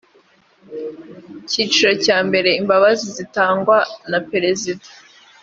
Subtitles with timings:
[1.43, 3.77] icyiciro cya mbere imbabazi zitangwa
[4.11, 4.85] na perezida